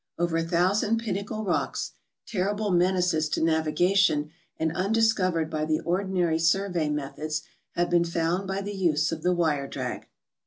Over 0.17 0.37
a 0.37 0.43
thousand 0.43 0.97
pinnacle 0.97 1.45
rocks, 1.45 1.91
terrible 2.25 2.71
menaces 2.71 3.29
to 3.29 3.43
navigation 3.43 4.31
and 4.57 4.71
undis 4.73 5.15
covered 5.15 5.47
by 5.51 5.63
the 5.63 5.79
ordinary 5.81 6.39
survey 6.39 6.89
methods, 6.89 7.43
have 7.73 7.91
been 7.91 8.05
found 8.05 8.47
by 8.47 8.61
the 8.61 8.73
use 8.73 9.11
of 9.11 9.21
the 9.21 9.35
wire 9.35 9.67
drag. 9.67 10.07